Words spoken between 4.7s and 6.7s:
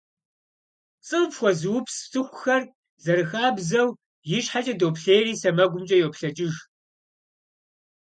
доплъейри, сэмэгумкӀэ йоплъэкӀ.